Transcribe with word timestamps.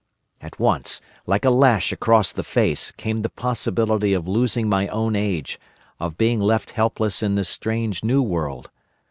"At 0.41 0.59
once, 0.59 0.99
like 1.27 1.45
a 1.45 1.51
lash 1.51 1.91
across 1.91 2.31
the 2.33 2.41
face, 2.43 2.89
came 2.89 3.21
the 3.21 3.29
possibility 3.29 4.13
of 4.13 4.27
losing 4.27 4.67
my 4.67 4.87
own 4.87 5.15
age, 5.15 5.59
of 5.99 6.17
being 6.17 6.39
left 6.41 6.71
helpless 6.71 7.21
in 7.21 7.35
this 7.35 7.49
strange 7.49 8.03
new 8.03 8.23
world. 8.23 8.71